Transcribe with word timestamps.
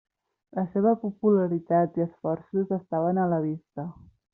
La 0.59 0.63
seva 0.75 0.93
popularitat 1.03 2.01
i 2.03 2.07
esforços 2.09 2.77
estaven 2.83 3.25
a 3.27 3.31
la 3.37 3.43
vista. 3.51 3.91